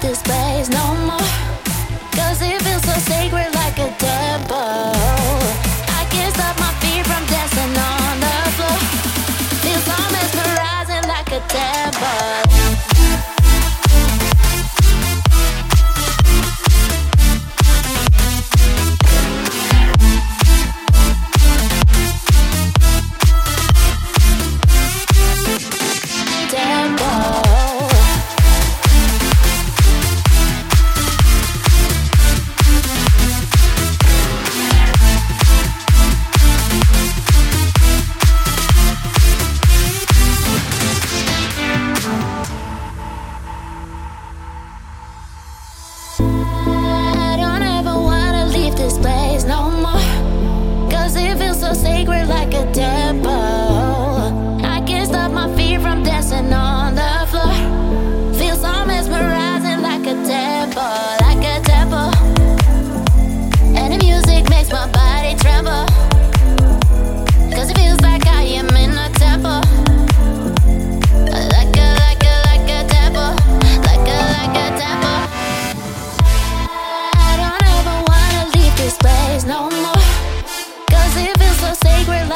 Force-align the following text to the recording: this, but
this, 0.00 0.22
but 0.22 0.39